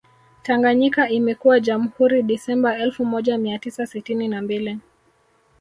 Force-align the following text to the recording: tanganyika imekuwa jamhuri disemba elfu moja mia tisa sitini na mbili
tanganyika 0.43 1.09
imekuwa 1.09 1.59
jamhuri 1.59 2.23
disemba 2.23 2.77
elfu 2.77 3.05
moja 3.05 3.37
mia 3.37 3.59
tisa 3.59 3.85
sitini 3.87 4.27
na 4.27 4.41
mbili 4.41 4.79